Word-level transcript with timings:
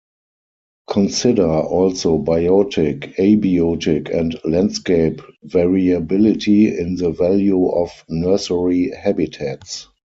Consider 0.89 1.45
also 1.47 2.17
biotic, 2.17 3.13
abiotic 3.17 4.09
and 4.09 4.35
landscape 4.43 5.21
variability 5.43 6.75
in 6.75 6.95
the 6.95 7.11
value 7.11 7.67
of 7.69 7.91
nursery 8.09 8.89
habitats. 8.99 9.89